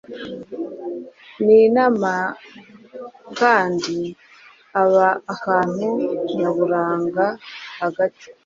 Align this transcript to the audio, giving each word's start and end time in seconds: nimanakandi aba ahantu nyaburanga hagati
nimanakandi 1.45 3.99
aba 4.81 5.07
ahantu 5.33 5.87
nyaburanga 6.37 7.25
hagati 7.81 8.25